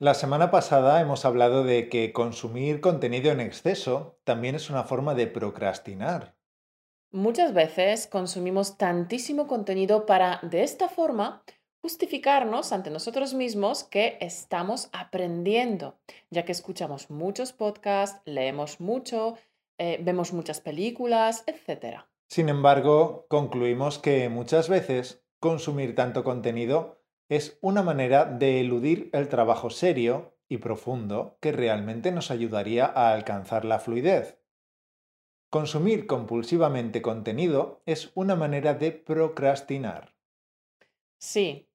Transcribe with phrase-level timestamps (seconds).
[0.00, 5.16] La semana pasada hemos hablado de que consumir contenido en exceso también es una forma
[5.16, 6.36] de procrastinar.
[7.10, 11.42] Muchas veces consumimos tantísimo contenido para, de esta forma,
[11.82, 15.98] justificarnos ante nosotros mismos que estamos aprendiendo,
[16.30, 19.34] ya que escuchamos muchos podcasts, leemos mucho,
[19.78, 22.02] eh, vemos muchas películas, etc.
[22.28, 26.98] Sin embargo, concluimos que muchas veces consumir tanto contenido
[27.28, 33.12] es una manera de eludir el trabajo serio y profundo que realmente nos ayudaría a
[33.12, 34.38] alcanzar la fluidez.
[35.50, 40.14] Consumir compulsivamente contenido es una manera de procrastinar.
[41.18, 41.68] Sí.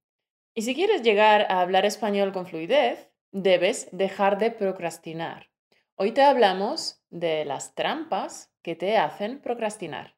[0.55, 5.50] Y si quieres llegar a hablar español con fluidez, debes dejar de procrastinar.
[5.95, 10.16] Hoy te hablamos de las trampas que te hacen procrastinar.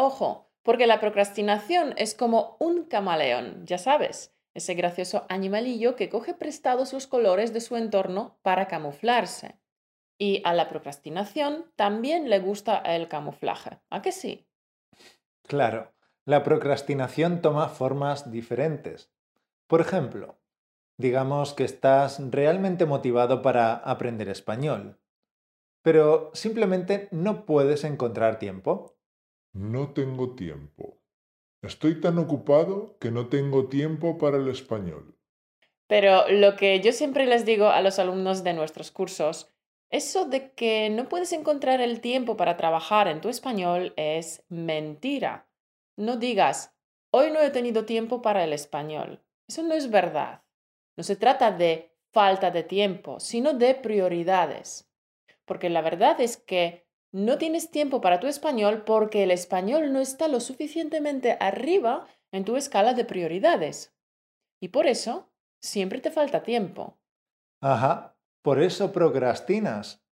[0.00, 6.34] Ojo, porque la procrastinación es como un camaleón, ya sabes, ese gracioso animalillo que coge
[6.34, 9.58] prestados los colores de su entorno para camuflarse.
[10.18, 14.46] Y a la procrastinación también le gusta el camuflaje, ¿a que sí?
[15.46, 15.94] Claro,
[16.26, 19.10] la procrastinación toma formas diferentes.
[19.66, 20.38] Por ejemplo,
[20.98, 25.00] digamos que estás realmente motivado para aprender español,
[25.82, 28.99] pero simplemente no puedes encontrar tiempo.
[29.52, 30.98] No tengo tiempo.
[31.62, 35.18] Estoy tan ocupado que no tengo tiempo para el español.
[35.86, 39.52] Pero lo que yo siempre les digo a los alumnos de nuestros cursos,
[39.90, 45.48] eso de que no puedes encontrar el tiempo para trabajar en tu español es mentira.
[45.96, 46.72] No digas,
[47.10, 49.20] hoy no he tenido tiempo para el español.
[49.48, 50.42] Eso no es verdad.
[50.96, 54.88] No se trata de falta de tiempo, sino de prioridades.
[55.44, 60.00] Porque la verdad es que no tienes tiempo para tu español porque el español no
[60.00, 63.94] está lo suficientemente arriba en tu escala de prioridades.
[64.60, 66.98] Y por eso siempre te falta tiempo.
[67.60, 70.04] Ajá, por eso procrastinas.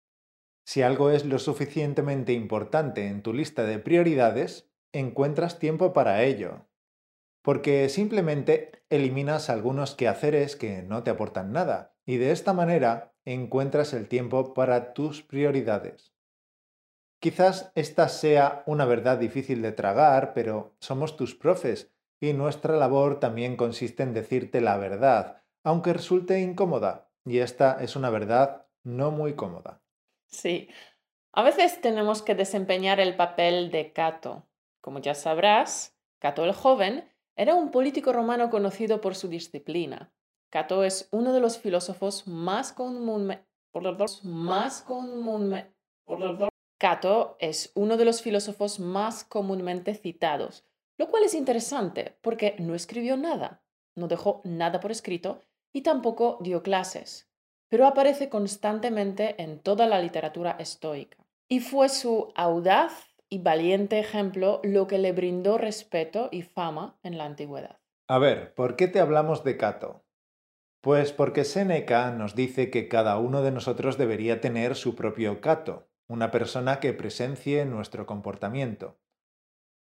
[0.66, 6.68] Si algo es lo suficientemente importante en tu lista de prioridades, encuentras tiempo para ello.
[7.42, 13.94] Porque simplemente eliminas algunos quehaceres que no te aportan nada y de esta manera encuentras
[13.94, 16.17] el tiempo para tus prioridades.
[17.20, 23.20] Quizás esta sea una verdad difícil de tragar, pero somos tus profes y nuestra labor
[23.20, 29.12] también consiste en decirte la verdad, aunque resulte incómoda, y esta es una verdad no
[29.12, 29.82] muy cómoda.
[30.28, 30.70] Sí,
[31.34, 34.48] a veces tenemos que desempeñar el papel de Cato.
[34.82, 40.12] Como ya sabrás, Cato el joven era un político romano conocido por su disciplina.
[40.50, 43.46] Cato es uno de los filósofos más comúnmente
[44.24, 45.72] más comúnmente
[46.78, 50.64] Cato es uno de los filósofos más comúnmente citados,
[50.98, 53.64] lo cual es interesante porque no escribió nada,
[53.96, 55.42] no dejó nada por escrito
[55.74, 57.32] y tampoco dio clases,
[57.68, 61.18] pero aparece constantemente en toda la literatura estoica.
[61.50, 67.18] Y fue su audaz y valiente ejemplo lo que le brindó respeto y fama en
[67.18, 67.80] la antigüedad.
[68.08, 70.06] A ver, ¿por qué te hablamos de Cato?
[70.82, 75.87] Pues porque Séneca nos dice que cada uno de nosotros debería tener su propio Cato,
[76.08, 79.00] una persona que presencie nuestro comportamiento.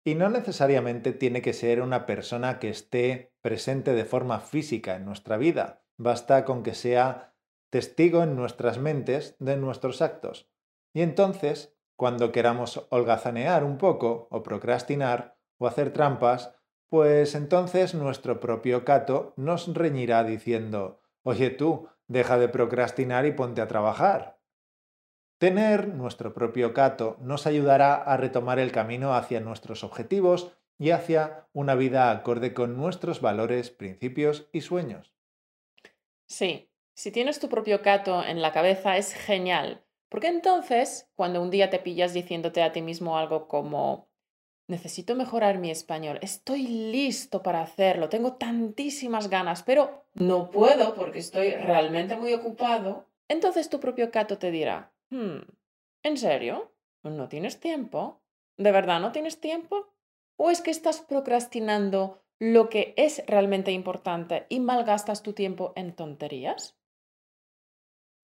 [0.04, 5.04] Y no necesariamente tiene que ser una persona que esté presente de forma física en
[5.04, 7.34] nuestra vida, basta con que sea
[7.70, 10.48] testigo en nuestras mentes de nuestros actos.
[10.94, 16.54] Y entonces, cuando queramos holgazanear un poco, o procrastinar, o hacer trampas,
[16.88, 23.60] pues entonces nuestro propio Cato nos reñirá diciendo, oye tú, deja de procrastinar y ponte
[23.60, 24.35] a trabajar.
[25.38, 31.46] Tener nuestro propio Cato nos ayudará a retomar el camino hacia nuestros objetivos y hacia
[31.52, 35.14] una vida acorde con nuestros valores, principios y sueños.
[36.26, 41.50] Sí, si tienes tu propio Cato en la cabeza es genial, porque entonces, cuando un
[41.50, 44.08] día te pillas diciéndote a ti mismo algo como
[44.68, 51.18] necesito mejorar mi español, estoy listo para hacerlo, tengo tantísimas ganas, pero no puedo porque
[51.18, 55.38] estoy realmente muy ocupado, entonces tu propio Cato te dirá, Hmm,
[56.02, 56.72] ¿En serio?
[57.02, 58.22] ¿No tienes tiempo?
[58.56, 59.94] ¿De verdad no tienes tiempo?
[60.36, 65.94] ¿O es que estás procrastinando lo que es realmente importante y malgastas tu tiempo en
[65.94, 66.76] tonterías?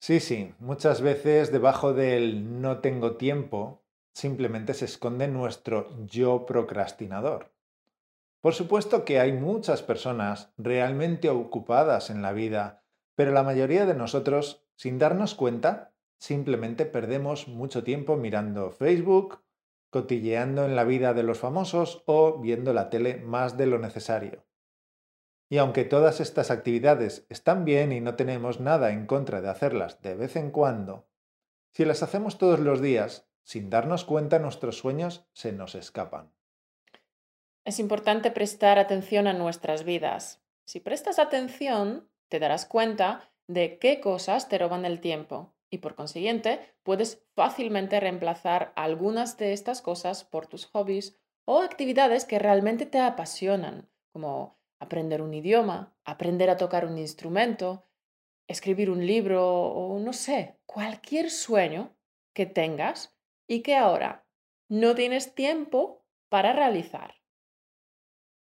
[0.00, 7.52] Sí, sí, muchas veces debajo del no tengo tiempo simplemente se esconde nuestro yo procrastinador.
[8.43, 13.94] Por supuesto que hay muchas personas realmente ocupadas en la vida, pero la mayoría de
[13.94, 15.91] nosotros, sin darnos cuenta,
[16.22, 19.42] simplemente perdemos mucho tiempo mirando Facebook,
[19.90, 24.46] cotilleando en la vida de los famosos o viendo la tele más de lo necesario.
[25.48, 30.00] Y aunque todas estas actividades están bien y no tenemos nada en contra de hacerlas
[30.00, 31.08] de vez en cuando,
[31.72, 36.30] si las hacemos todos los días, sin darnos cuenta nuestros sueños se nos escapan.
[37.64, 40.40] Es importante prestar atención a nuestras vidas.
[40.66, 45.94] Si prestas atención, te darás cuenta de qué cosas te roban el tiempo y por
[45.94, 52.84] consiguiente puedes fácilmente reemplazar algunas de estas cosas por tus hobbies o actividades que realmente
[52.84, 57.88] te apasionan, como aprender un idioma, aprender a tocar un instrumento,
[58.46, 61.96] escribir un libro o no sé, cualquier sueño
[62.34, 63.16] que tengas
[63.48, 64.26] y que ahora
[64.68, 67.14] no tienes tiempo para realizar.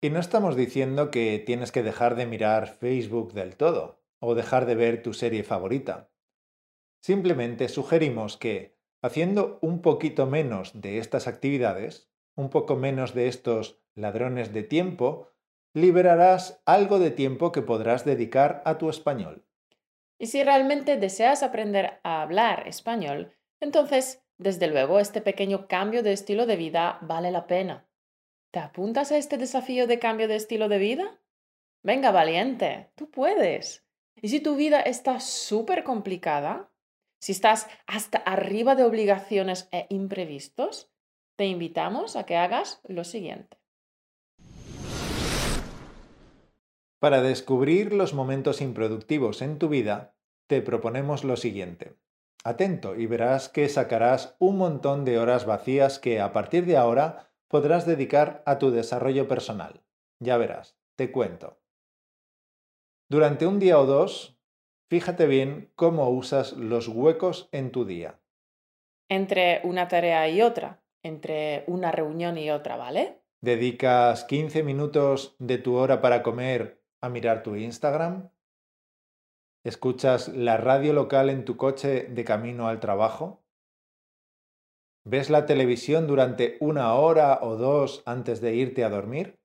[0.01, 4.66] Y no estamos diciendo que tienes que dejar de mirar Facebook del todo o dejar
[4.66, 6.12] de ver tu serie favorita.
[7.04, 13.82] Simplemente sugerimos que, haciendo un poquito menos de estas actividades, un poco menos de estos
[13.94, 15.28] ladrones de tiempo,
[15.74, 19.46] liberarás algo de tiempo que podrás dedicar a tu español.
[20.18, 26.14] Y si realmente deseas aprender a hablar español, entonces, desde luego, este pequeño cambio de
[26.14, 27.86] estilo de vida vale la pena.
[28.52, 31.20] ¿Te apuntas a este desafío de cambio de estilo de vida?
[31.82, 33.86] Venga, valiente, tú puedes.
[34.22, 36.70] Y si tu vida está súper complicada,
[37.24, 40.92] si estás hasta arriba de obligaciones e imprevistos,
[41.38, 43.62] te invitamos a que hagas lo siguiente.
[47.00, 50.18] Para descubrir los momentos improductivos en tu vida,
[50.48, 51.96] te proponemos lo siguiente.
[52.44, 57.31] Atento y verás que sacarás un montón de horas vacías que a partir de ahora
[57.48, 59.86] podrás dedicar a tu desarrollo personal.
[60.19, 61.58] Ya verás, te cuento.
[63.08, 64.32] Durante un día o dos,
[64.94, 68.19] Fíjate bien cómo usas los huecos en tu día.
[69.10, 73.18] Entre una tarea y otra, entre una reunión y otra, ¿vale?
[73.42, 78.30] ¿Dedicas 15 minutos de tu hora para comer a mirar tu Instagram?
[79.63, 83.42] ¿Escuchas la radio local en tu coche de camino al trabajo?
[85.06, 89.40] ¿Ves la televisión durante una hora o dos antes de irte a dormir?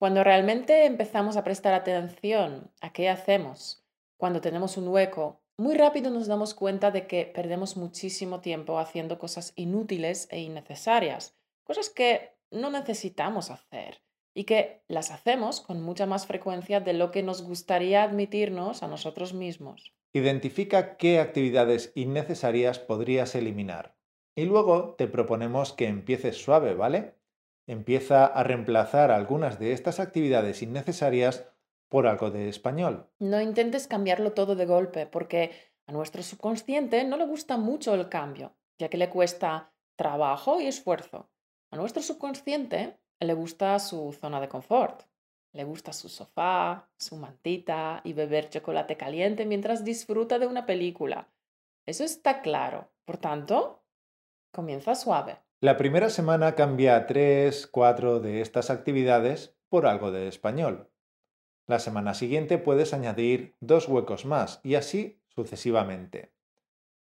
[0.00, 3.81] Cuando realmente empezamos a prestar atención a qué hacemos,
[4.22, 9.18] cuando tenemos un hueco, muy rápido nos damos cuenta de que perdemos muchísimo tiempo haciendo
[9.18, 14.00] cosas inútiles e innecesarias, cosas que no necesitamos hacer
[14.32, 18.86] y que las hacemos con mucha más frecuencia de lo que nos gustaría admitirnos a
[18.86, 19.92] nosotros mismos.
[20.12, 23.96] Identifica qué actividades innecesarias podrías eliminar.
[24.36, 27.16] Y luego te proponemos que empieces suave, ¿vale?
[27.66, 31.51] Empieza a reemplazar algunas de estas actividades innecesarias
[31.92, 33.06] por algo de español.
[33.18, 35.50] No intentes cambiarlo todo de golpe, porque
[35.86, 40.66] a nuestro subconsciente no le gusta mucho el cambio, ya que le cuesta trabajo y
[40.68, 41.28] esfuerzo.
[41.70, 45.02] A nuestro subconsciente le gusta su zona de confort.
[45.52, 51.28] Le gusta su sofá, su mantita y beber chocolate caliente mientras disfruta de una película.
[51.84, 52.90] Eso está claro.
[53.04, 53.84] Por tanto,
[54.50, 55.36] comienza suave.
[55.60, 60.88] La primera semana cambia tres, cuatro de estas actividades por algo de español.
[61.66, 66.32] La semana siguiente puedes añadir dos huecos más y así sucesivamente.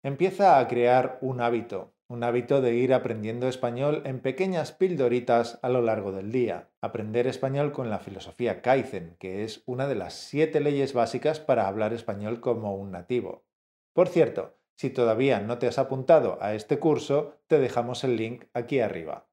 [0.03, 5.69] Empieza a crear un hábito, un hábito de ir aprendiendo español en pequeñas pildoritas a
[5.69, 6.69] lo largo del día.
[6.79, 11.67] Aprender español con la filosofía Kaizen, que es una de las siete leyes básicas para
[11.67, 13.43] hablar español como un nativo.
[13.91, 18.45] Por cierto, si todavía no te has apuntado a este curso, te dejamos el link
[18.53, 19.26] aquí arriba.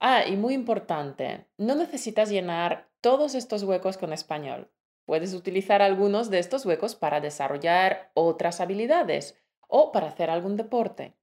[0.00, 4.70] Ah, y muy importante, no necesitas llenar todos estos huecos con español.
[5.06, 9.36] Puedes utilizar algunos de estos huecos para desarrollar otras habilidades
[9.68, 11.14] o para hacer algún deporte.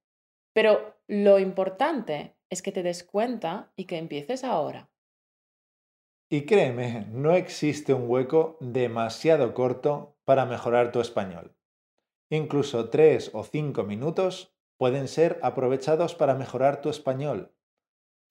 [0.52, 4.90] Pero lo importante es que te des cuenta y que empieces ahora.
[6.28, 11.56] Y créeme, no existe un hueco demasiado corto para mejorar tu español.
[12.30, 17.52] Incluso tres o cinco minutos pueden ser aprovechados para mejorar tu español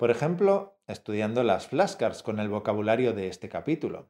[0.01, 4.09] por ejemplo, estudiando las flashcards con el vocabulario de este capítulo.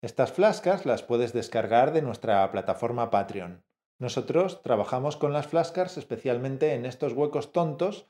[0.00, 3.64] Estas flashcards las puedes descargar de nuestra plataforma Patreon.
[3.98, 8.08] Nosotros trabajamos con las flashcards especialmente en estos huecos tontos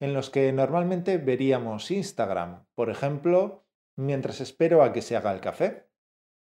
[0.00, 5.42] en los que normalmente veríamos Instagram, por ejemplo, mientras espero a que se haga el
[5.42, 5.90] café.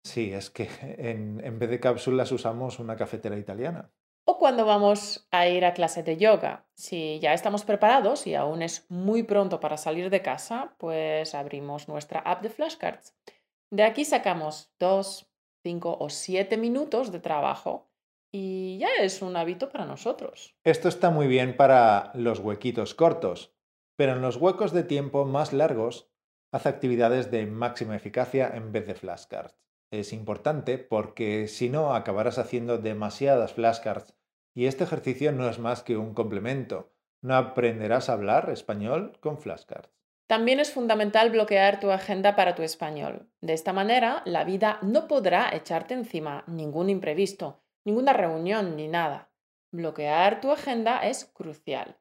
[0.05, 3.91] Sí, es que en, en vez de cápsulas usamos una cafetera italiana.
[4.25, 6.67] O cuando vamos a ir a clase de yoga.
[6.75, 11.89] Si ya estamos preparados y aún es muy pronto para salir de casa, pues abrimos
[11.89, 13.15] nuestra app de flashcards.
[13.71, 15.31] De aquí sacamos dos,
[15.63, 17.91] cinco o siete minutos de trabajo
[18.33, 20.57] y ya es un hábito para nosotros.
[20.65, 23.55] Esto está muy bien para los huequitos cortos,
[23.97, 26.11] pero en los huecos de tiempo más largos,
[26.51, 29.64] haz actividades de máxima eficacia en vez de flashcards
[30.01, 34.15] es importante porque si no acabarás haciendo demasiadas flashcards
[34.55, 36.93] y este ejercicio no es más que un complemento.
[37.21, 39.91] No aprenderás a hablar español con flashcards.
[40.27, 43.29] También es fundamental bloquear tu agenda para tu español.
[43.41, 49.31] De esta manera, la vida no podrá echarte encima ningún imprevisto, ninguna reunión ni nada.
[49.71, 51.99] Bloquear tu agenda es crucial.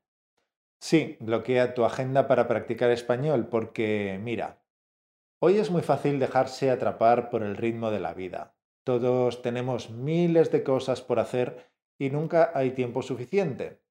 [0.80, 4.63] Sí, bloquea tu agenda para practicar español porque, mira,
[5.46, 8.56] Hoy es muy fácil dejarse atrapar por el ritmo de la vida.
[8.86, 11.70] Todos tenemos miles de cosas por hacer
[12.00, 13.82] y nunca hay tiempo suficiente.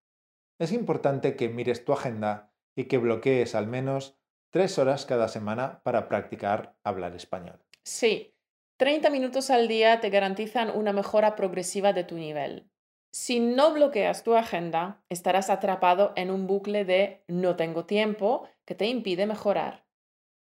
[0.58, 4.18] Es importante que mires tu agenda y que bloquees al menos
[4.48, 7.62] tres horas cada semana para practicar hablar español.
[7.84, 8.34] Sí,
[8.78, 12.70] 30 minutos al día te garantizan una mejora progresiva de tu nivel.
[13.12, 18.74] Si no bloqueas tu agenda, estarás atrapado en un bucle de no tengo tiempo que
[18.74, 19.84] te impide mejorar.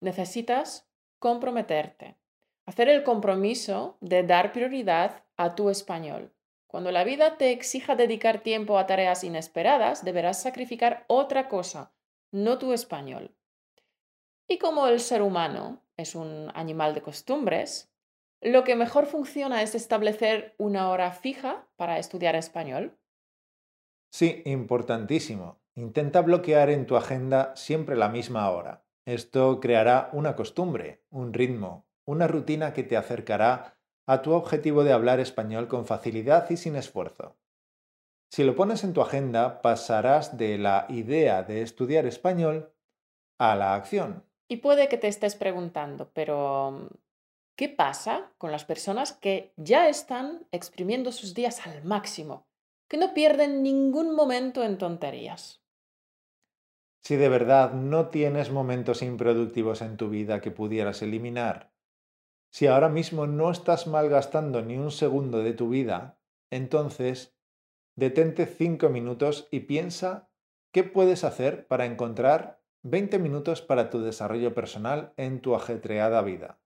[0.00, 0.89] Necesitas
[1.20, 2.16] comprometerte.
[2.66, 6.34] Hacer el compromiso de dar prioridad a tu español.
[6.66, 11.92] Cuando la vida te exija dedicar tiempo a tareas inesperadas, deberás sacrificar otra cosa,
[12.32, 13.36] no tu español.
[14.48, 17.92] Y como el ser humano es un animal de costumbres,
[18.40, 22.98] lo que mejor funciona es establecer una hora fija para estudiar español.
[24.10, 25.60] Sí, importantísimo.
[25.74, 28.84] Intenta bloquear en tu agenda siempre la misma hora.
[29.06, 34.92] Esto creará una costumbre, un ritmo, una rutina que te acercará a tu objetivo de
[34.92, 37.36] hablar español con facilidad y sin esfuerzo.
[38.30, 42.72] Si lo pones en tu agenda, pasarás de la idea de estudiar español
[43.38, 44.24] a la acción.
[44.48, 46.90] Y puede que te estés preguntando, pero
[47.56, 52.46] ¿qué pasa con las personas que ya están exprimiendo sus días al máximo,
[52.88, 55.59] que no pierden ningún momento en tonterías?
[57.02, 61.72] Si de verdad no tienes momentos improductivos en tu vida que pudieras eliminar,
[62.50, 66.18] si ahora mismo no estás malgastando ni un segundo de tu vida,
[66.50, 67.36] entonces
[67.96, 70.30] detente cinco minutos y piensa
[70.72, 76.60] qué puedes hacer para encontrar 20 minutos para tu desarrollo personal en tu ajetreada vida.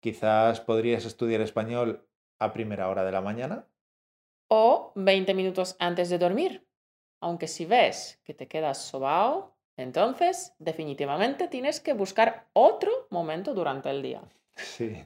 [0.00, 2.08] Quizás podrías estudiar español
[2.38, 3.68] a primera hora de la mañana.
[4.48, 6.66] O 20 minutos antes de dormir.
[7.22, 13.90] Aunque si ves que te quedas sobao, entonces definitivamente tienes que buscar otro momento durante
[13.90, 14.22] el día.
[14.56, 15.04] Sí.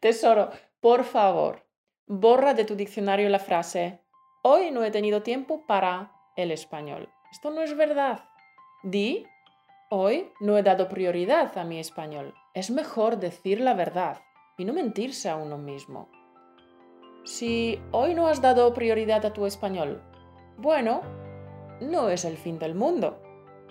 [0.00, 1.64] Tesoro, por favor,
[2.08, 4.00] borra de tu diccionario la frase
[4.42, 7.08] hoy no he tenido tiempo para el español.
[7.30, 8.24] Esto no es verdad.
[8.82, 9.24] Di
[9.90, 12.34] hoy no he dado prioridad a mi español.
[12.52, 14.22] Es mejor decir la verdad
[14.56, 16.10] y no mentirse a uno mismo.
[17.24, 20.02] Si hoy no has dado prioridad a tu español,
[20.56, 21.02] bueno,
[21.80, 23.22] no es el fin del mundo.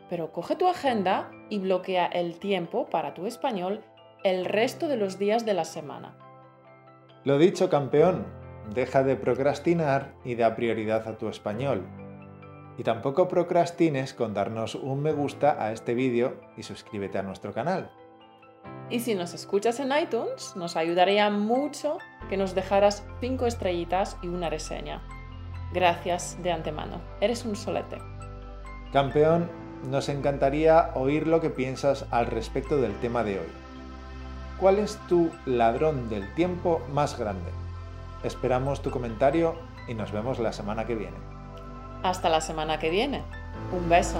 [0.10, 3.82] Pero coge tu agenda y bloquea el tiempo para tu español
[4.24, 6.16] el resto de los días de la semana.
[7.24, 8.26] Lo dicho, campeón,
[8.74, 11.86] deja de procrastinar y da prioridad a tu español.
[12.78, 17.54] Y tampoco procrastines con darnos un me gusta a este vídeo y suscríbete a nuestro
[17.54, 17.92] canal.
[18.90, 21.98] Y si nos escuchas en iTunes, nos ayudaría mucho
[22.30, 25.02] que nos dejaras 5 estrellitas y una reseña.
[25.74, 27.02] Gracias de antemano.
[27.22, 27.98] Eres un solete.
[28.94, 29.50] Campeón,
[29.90, 33.48] nos encantaría oír lo que piensas al respecto del tema de hoy.
[34.60, 37.52] ¿Cuál es tu ladrón del tiempo más grande?
[38.24, 39.56] Esperamos tu comentario
[39.88, 41.18] y nos vemos la semana que viene.
[42.04, 43.24] Hasta la semana que viene.
[43.72, 44.20] Un beso.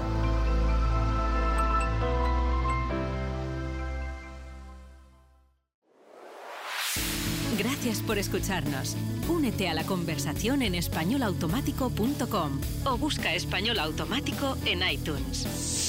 [7.88, 8.96] Gracias por escucharnos.
[9.30, 15.87] Únete a la conversación en españolautomático.com o busca español automático en iTunes.